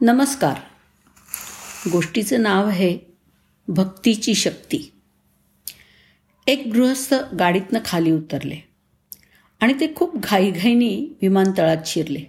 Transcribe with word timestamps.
नमस्कार. 0.00 0.54
गोष्टीचं 1.90 2.42
नाव 2.42 2.66
आहे 2.66 2.98
भक्तीची 3.68 4.34
शक्ती. 4.34 4.92
एक 6.46 6.70
गृहस्थ 6.74 7.14
गाडीतनं 7.38 7.78
खाली 7.84 8.10
उतरले 8.10 8.56
आणि 9.60 9.72
ते 9.80 9.94
खूप 9.96 10.16
घाईघाईनी 10.16 11.08
विमानतळात 11.22 11.76
शिरले. 11.86 12.20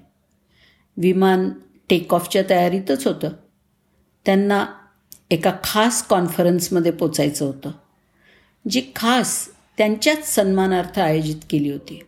विमान 0.98 1.50
टेक 1.90 2.14
ऑफच्या 2.14 2.44
तयारीतच 2.50 3.08
होतं. 3.08 3.30
त्यांना 4.26 4.66
एका 5.30 5.52
खास 5.64 6.04
कॉन्फरन्समध्ये 6.04 6.92
पोचायचं 6.92 7.46
होतं 7.46 7.72
जी 8.70 8.82
खास 8.96 9.50
त्यांच्याच 9.78 10.36
सन्मानार्थ 10.36 11.00
आयोजित 11.00 11.42
केली 11.50 11.72
होती. 11.72 12.04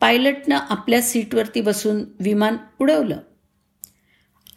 पायलटनं 0.00 0.58
आपल्या 0.68 1.02
सीटवरती 1.02 1.60
बसून 1.60 2.04
विमान 2.20 2.56
उडवलं. 2.80 3.18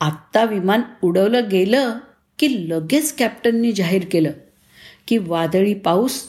आत्ता 0.02 0.43
विमान 0.43 0.81
उडवलं 1.02 1.49
गेलं 1.52 1.98
की 2.39 2.70
लगेच 2.70 3.16
कॅप्टननी 3.16 3.71
जाहीर 3.71 4.05
केलं 4.12 4.31
की 5.07 5.17
वादळी 5.17 5.73
पाऊस 5.73 6.23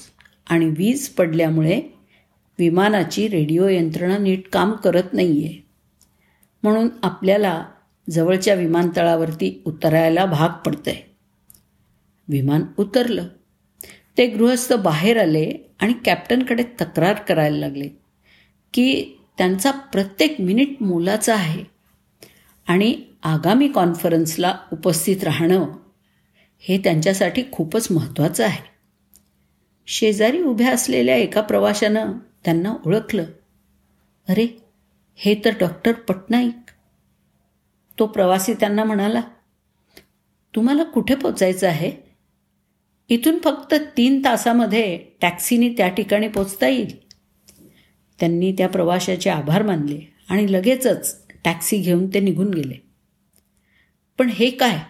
आणि 0.47 0.67
वीज 0.69 1.09
पडल्यामुळे 1.09 1.83
विमानाची 2.59 3.29
रेडिओ 3.29 3.69
यंत्रणा 3.69 4.19
नीट 4.19 4.49
काम 4.49 4.73
करत 4.73 5.03
नाही 5.13 5.45
आहे 5.45 5.67
म्हणून 6.63 6.89
आपल्याला 7.03 7.67
जवळच्या 8.11 8.55
विमानतळावरती 8.55 9.63
उतरायला 9.65 10.25
भाग 10.25 10.49
पडतंय. 10.49 10.97
विमान 12.29 12.63
उतरलं. 12.77 13.29
ते 14.19 14.27
गृहस्थ 14.27 14.73
बाहेर 14.73 15.21
आले 15.21 15.53
आणि 15.81 15.93
कॅप्टनकडे 16.05 16.63
तक्रार 16.63 17.15
करायला 17.15 17.57
लागले 17.57 17.89
की 18.75 19.05
त्यांचा 19.39 19.71
प्रत्येक 19.71 20.41
मिनिट 20.41 20.83
मोलाचा 20.83 21.35
आहे 21.35 21.65
आणि 22.69 23.03
आगामी 23.23 23.69
कॉन्फरन्सला 23.69 24.59
उपस्थित 24.73 25.25
राहणं 25.25 25.67
हे 26.59 26.79
त्यांच्यासाठी 26.79 27.43
खूपच 27.53 27.89
महत्त्वाचं 27.91 28.45
आहे. 28.45 28.63
शेजारी 29.87 30.43
उभ्या 30.43 30.73
असलेल्या 30.73 31.17
एका 31.17 31.41
प्रवाशानं 31.41 32.13
त्यांना 32.45 32.75
ओळखलं. 32.87 33.25
अरे 34.29 34.63
हे 35.15 35.35
तर 35.45 35.51
डॉक्टर 35.61 35.93
पटनाईक. 35.93 36.71
तो 37.99 38.07
प्रवासी 38.07 38.55
त्यांना 38.55 38.85
म्हणाला 38.85 39.21
तुम्हाला 40.55 40.83
कुठे 40.83 41.15
पोचायचं 41.15 41.69
आहे? 41.69 41.93
इथून 43.09 43.39
फक्त 43.45 43.75
तीन 43.97 44.25
तासामध्ये 44.25 44.99
टॅक्सीने 45.21 45.69
त्या 45.69 45.89
ठिकाणी 45.89 46.29
पोचता 46.29 46.69
येईल. 46.69 47.07
त्यांनी 48.21 48.53
त्या 48.53 48.69
प्रवाशाचे 48.69 49.31
आभार 49.31 49.63
मानले 49.63 50.01
आणि 50.29 50.53
लगेचच 50.53 51.27
टॅक्सी 51.45 51.77
घेऊन 51.77 52.07
ते 52.15 52.21
निघून 52.21 52.55
गेले. 52.55 52.92
पण 54.19 54.29
हे 54.29 54.51
काय? 54.51 54.81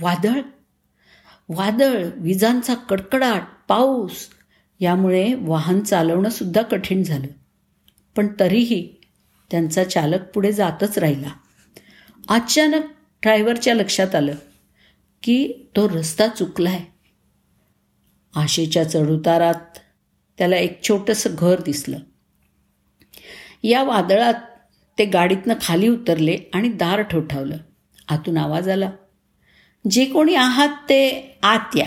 वादळ? 0.00 0.40
वादळ 1.48 2.06
विजांचा 2.16 2.74
कडकडाट 2.74 3.42
पाऊस 3.68 4.28
यामुळे 4.80 5.34
वाहन 5.34 5.80
चालवणंसुद्धा 5.80 6.62
कठीण 6.62 7.02
झालं. 7.02 7.26
पण 8.16 8.26
तरीही 8.40 8.94
त्यांचा 9.50 9.84
चालक 9.84 10.22
पुढे 10.34 10.52
जातच 10.52 10.98
राहिला. 10.98 11.30
अचानक 12.28 12.84
ड्रायव्हरच्या 13.22 13.74
लक्षात 13.74 14.14
आलं 14.14 14.34
की 15.22 15.52
तो 15.76 15.88
रस्ता 15.88 16.26
चुकलाय. 16.26 16.80
आशेच्या 18.34 18.90
चढउतारात 18.90 19.78
त्याला 20.38 20.56
एक 20.56 20.82
छोटंसं 20.82 21.30
घर 21.38 21.60
दिसलं. 21.60 21.98
या 23.62 23.82
वादळात 23.82 24.34
ते 24.98 25.04
गाडीतनं 25.04 25.54
खाली 25.62 25.88
उतरले 25.88 26.38
आणि 26.54 26.68
दार 26.68 27.02
ठोठावलं. 27.02 27.56
आतून 28.08 28.36
आवाज 28.36 28.68
आला. 28.68 28.90
जे 29.90 30.04
कोणी 30.04 30.34
आहात 30.34 30.68
ते 30.68 31.36
आत 31.42 31.76
या. 31.76 31.86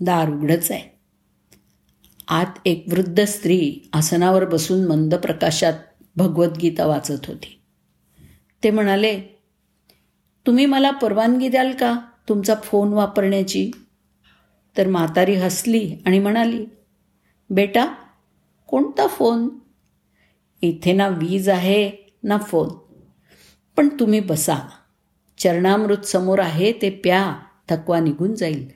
दार 0.00 0.30
उघडच 0.30 0.70
आहे. 0.70 0.92
आत 2.28 2.46
एक 2.64 2.84
वृद्ध 2.88 3.24
स्त्री 3.24 3.76
आसनावर 3.92 4.44
बसून 4.44 4.86
मंद 4.86 5.14
प्रकाशात 5.14 5.72
भगवद्गीता 6.16 6.86
वाचत 6.86 7.26
होती. 7.26 7.60
ते 8.64 8.70
म्हणाले 8.70 9.20
तुम्ही 10.46 10.66
मला 10.66 10.90
परवानगी 10.90 11.48
द्याल 11.48 11.72
का 11.72 12.00
तुमचा 12.28 12.54
फोन 12.54 12.92
वापरण्याची? 12.92 13.70
तर 14.76 14.86
म्हातारी 14.86 15.34
हसली 15.34 15.96
आणि 16.06 16.18
म्हणाली 16.18 16.66
बेटा 17.50 17.86
कोणता 18.66 19.06
फोन? 19.06 19.48
इथे 20.62 20.92
ना 20.92 21.08
वीज 21.08 21.48
आहे 21.48 21.90
ना 22.22 22.38
फोन. 22.38 22.68
पण 23.76 23.88
तुम्ही 23.88 24.20
बसा. 24.20 24.56
चरणामृत 25.42 25.98
समोर 25.98 26.38
आहे 26.38 26.72
ते 26.72 26.90
प्या 26.90 27.36
थकवा 27.68 28.00
निघून 28.00 28.34
जाईल. 28.34 28.68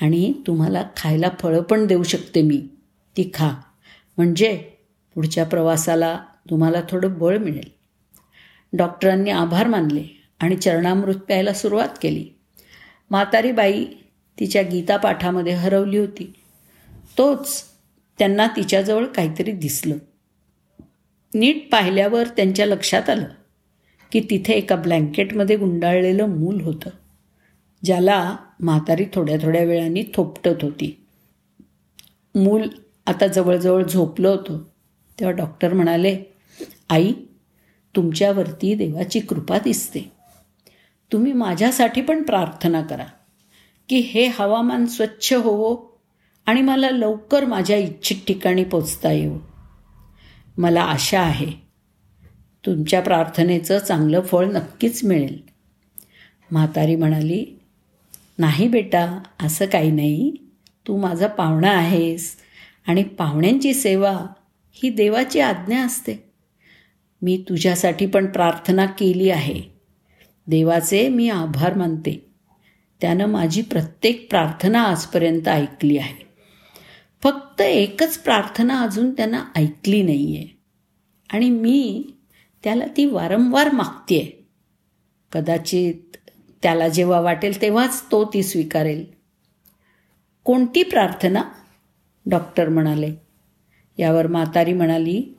आणि 0.00 0.32
तुम्हाला 0.46 0.82
खायला 0.96 1.28
फळं 1.40 1.62
पण 1.62 1.86
देऊ 1.86 2.02
शकते 2.02 2.42
मी. 2.42 2.68
ती 3.16 3.30
खा. 3.34 3.50
म्हणजे 4.16 4.56
पुढच्या 5.14 5.44
प्रवासाला 5.44 6.20
तुम्हाला 6.50 6.80
थोडं 6.90 7.18
बळ 7.18 7.38
मिळेल. 7.38 7.70
डॉक्टरांनी 8.72 9.30
आभार 9.30 9.66
मानले 9.66 10.22
आणि 10.40 10.56
चरणामृत 10.56 11.14
प्यायला 11.14 11.52
सुरुवात 11.52 11.88
केली. 12.02 12.28
म्हातारी 13.10 13.52
बाई 13.52 13.84
तिच्या 14.40 14.62
गीतापाठामध्ये 14.62 15.52
हरवली 15.52 15.98
होती. 15.98 16.32
तोच 17.18 17.64
त्यांना 18.18 18.46
तिच्याजवळ 18.46 19.06
काहीतरी 19.06 19.52
दिसलं. 19.52 19.96
नीट 21.34 21.72
पाहिल्यावर 21.72 22.26
त्यांच्या 22.26 22.66
लक्षात 22.66 23.10
आलं. 23.10 23.28
की 24.12 24.20
तिथे 24.20 24.52
एका 24.52 24.76
ब्लँकेटमध्ये 24.76 25.56
गुंडाळलेलं 25.56 26.26
मूल 26.26 26.60
होतं 26.60 26.90
ज्याला 27.84 28.36
म्हातारी 28.60 29.04
थोड्या 29.14 29.36
थोड्या 29.42 29.64
वेळाने 29.64 30.02
थोपटत 30.14 30.62
होती. 30.62 31.06
मूल 32.34 32.68
आता 33.06 33.26
जवळजवळ 33.26 33.84
झोपलं 33.84 34.28
होतं. 34.28 34.58
तेव्हा 35.20 35.36
डॉक्टर 35.36 35.72
म्हणाले 35.72 36.18
आई 36.90 37.12
तुमच्यावरती 37.96 38.74
देवाची 38.74 39.20
कृपा 39.20 39.58
दिसते. 39.58 40.00
तुम्ही 41.12 41.32
माझ्यासाठी 41.32 42.00
पण 42.00 42.22
प्रार्थना 42.22 42.82
करा 42.82 43.04
की 43.88 43.96
हे 43.96 44.26
हवामान 44.26 44.86
स्वच्छ 44.86 45.32
होवो 45.32 45.76
आणि 46.46 46.60
मला 46.62 46.90
लवकर 46.90 47.44
माझ्या 47.44 47.76
इच्छित 47.76 48.16
ठिकाणी 48.26 48.64
पोचता 48.64 49.12
येऊ 49.12 49.38
मला 50.58 50.82
आशा 50.82 51.20
आहे 51.20 51.69
तुमच्या 52.66 53.00
प्रार्थनेचं 53.00 53.78
चांगलं 53.78 54.20
फळ 54.20 54.46
नक्कीच 54.46 55.04
मिळेल. 55.04 55.42
म्हातारी 56.50 56.96
म्हणाली 56.96 57.60
नाही 58.38 58.68
बेटा 58.68 59.22
असं 59.42 59.66
काही 59.66 59.90
नाही. 59.90 60.32
तू 60.88 60.96
माझा 60.96 61.26
पाहुणा 61.26 61.70
आहेस 61.70 62.36
आणि 62.86 63.02
पाहुण्यांची 63.02 63.74
सेवा 63.74 64.26
ही 64.72 64.90
देवाची 64.90 65.40
आज्ञा 65.40 65.84
असते. 65.84 66.30
मी 67.22 67.44
तुझ्यासाठी 67.48 68.06
पण 68.06 68.26
प्रार्थना 68.26 68.86
केली 68.86 69.30
आहे. 69.30 69.62
देवाचे 70.46 71.08
मी 71.08 71.28
आभार 71.28 71.74
मानते. 71.74 72.26
त्यानं 73.00 73.26
माझी 73.26 73.62
प्रत्येक 73.62 74.30
प्रार्थना 74.30 74.82
आजपर्यंत 74.82 75.48
ऐकली 75.48 75.98
आहे. 75.98 76.30
फक्त 77.22 77.60
एकच 77.60 78.18
प्रार्थना 78.18 78.80
अजून 78.80 79.10
त्यांना 79.10 79.44
ऐकली 79.56 80.02
नाही 80.02 80.36
आहे 80.36 80.58
आणि 81.30 81.50
मी 81.50 82.02
त्याला 82.64 82.84
ती 82.96 83.04
वारंवार 83.04 83.70
मागते 83.72 84.46
कदाचित 85.32 86.16
त्याला 86.62 86.88
जेव्हा 86.88 87.20
वाटेल 87.20 87.62
तेव्हाच 87.62 88.02
तो 88.10 88.24
ती 88.24 88.42
स्वीकारेल. 88.42 89.04
कोणती 90.44 90.82
प्रार्थना? 90.82 91.42
डॉक्टर 92.26 92.68
म्हणाले. 92.68 93.14
यावर 93.98 94.26
म्हातारी 94.26 94.72
म्हणाली 94.72 95.34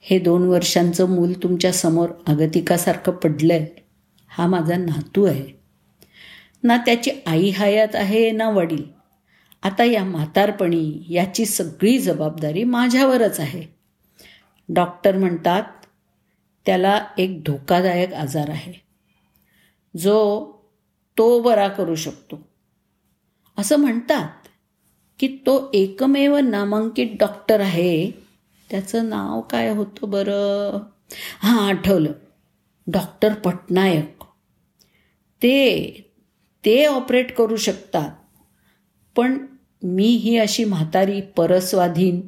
हे 0.00 0.18
दोन 0.18 0.42
वर्षांचं 0.42 1.10
मूल 1.10 1.32
तुमच्यासमोर 1.32 2.08
अगतिकासारखं 2.26 3.12
पडलं 3.12 3.54
आहे 3.54 3.84
हा 4.28 4.46
माझा 4.46 4.76
नातू 4.76 5.24
आहे. 5.24 5.60
ना 6.62 6.76
त्याची 6.76 7.10
आई 7.26 7.50
हयात 7.50 7.94
आहे 7.94 8.30
ना 8.30 8.50
वडील. 8.50 8.82
आता 9.62 9.84
या 9.84 10.04
म्हातारपणी 10.04 11.06
याची 11.08 11.46
सगळी 11.46 11.98
जबाबदारी 11.98 12.64
माझ्यावरच 12.64 13.40
आहे. 13.40 13.64
डॉक्टर 14.68 15.16
म्हणतात 15.16 15.62
त्याला 16.70 17.06
एक 17.18 17.44
धोकादायक 17.44 18.12
आजार 18.12 18.50
आहे. 18.50 18.72
जो 19.96 20.46
तो 21.18 21.42
बरा 21.42 21.68
करू 21.68 21.94
शकतो. 21.94 22.48
असं 23.58 23.76
म्हणतात 23.76 24.28
की 25.18 25.28
तो 25.28 25.70
एकमेव 25.74 26.36
नामांकित 26.36 27.06
डॉक्टर 27.20 27.60
आहे. 27.60 28.10
त्याचं 28.70 29.08
नाव 29.08 29.40
काय 29.40 29.68
होतं 29.68 30.10
बरं? 30.10 30.78
हां 31.42 31.68
आठवलं. 31.68 32.12
डॉक्टर 32.86 33.34
पटनायक. 33.34 34.24
ते 35.42 35.90
ते 36.64 36.84
ऑपरेट 36.84 37.32
करू 37.32 37.56
शकतात. 37.56 38.10
पण 39.16 39.46
मी 39.82 40.06
ही 40.06 40.38
अशी 40.38 40.64
म्हातारी 40.64 41.20
परस्वाधीन 41.20 42.26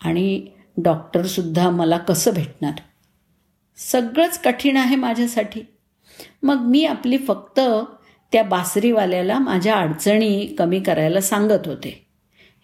आणि 0.00 0.46
डॉक्टरसुद्धा 0.76 1.70
मला 1.70 1.98
कसं 1.98 2.30
भेटणार? 2.34 2.72
सगळंच 3.78 4.42
कठीण 4.42 4.76
आहे 4.76 4.96
माझ्यासाठी. 4.96 5.62
मग 6.42 6.56
मी 6.56 6.84
आपली 6.84 7.18
फक्त 7.18 7.60
त्या 8.32 8.42
बासरीवाल्याला 8.42 9.38
माझ्या 9.38 9.74
अडचणी 9.74 10.46
कमी 10.58 10.80
करायला 10.80 11.20
सांगत 11.20 11.66
होते. 11.66 12.06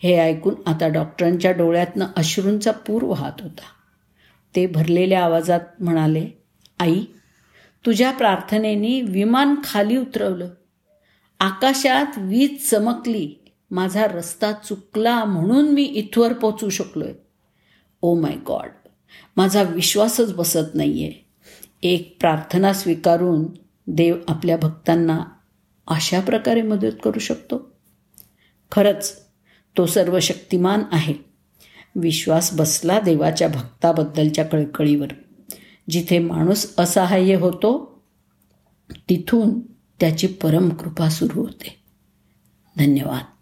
हे 0.03 0.19
ऐकून 0.19 0.55
आता 0.67 0.89
डॉक्टरांच्या 0.89 1.53
डोळ्यातनं 1.53 2.07
अश्रूंचा 2.17 2.71
पूर 2.71 3.03
वाहत 3.03 3.33
होता. 3.41 3.63
ते 4.57 4.67
भरलेल्या 4.67 5.25
आवाजात 5.25 5.61
म्हणाले 5.81 6.29
आई 6.81 7.05
तुझ्या 7.87 8.11
प्रार्थनेने 8.11 9.01
विमान 9.01 9.55
खाली 9.65 9.97
उतरवलं. 9.97 10.49
आकाशात 11.41 12.19
वीज 12.19 12.71
चमकली. 12.71 13.35
माझा 13.71 14.07
रस्ता 14.07 14.53
चुकला 14.53 15.25
म्हणून 15.25 15.69
मी 15.69 15.83
इथवर 15.83 16.33
पोचू 16.33 16.69
शकलोय. 16.69 17.13
ओ 18.03 18.21
माय 18.21 18.37
गॉड 18.49 18.69
माझा 19.37 19.63
विश्वासच 19.63 20.35
बसत 20.35 20.75
नाही 20.75 21.05
आहे 21.05 21.25
एक 21.83 22.17
प्रार्थना 22.21 22.73
स्वीकारून 22.73 23.45
देव 23.87 24.17
आपल्या 24.29 24.57
भक्तांना 24.57 25.25
अशा 25.87 26.21
प्रकारे 26.21 26.63
मदत 26.63 26.97
करू 27.05 27.19
शकतो? 27.19 27.73
खरंच 28.73 29.23
तो 29.79 29.87
सर्व 29.87 30.21
शक्तिमान 30.21 30.83
आहे. 30.93 31.15
विश्वास 31.97 32.53
बसला 32.53 33.01
देवाच्या 33.01 33.49
भक्ताबद्दलच्या 33.49 34.45
कळकळीवर. 34.45 35.09
जिथे 35.91 36.19
माणूस 36.19 36.75
असहाय्य 36.79 37.35
होतो 37.35 38.03
तिथून 38.91 39.61
त्याची 40.01 40.27
परमकृपा 40.27 41.09
सुरू 41.09 41.41
होते. 41.41 41.81
धन्यवाद. 42.77 43.34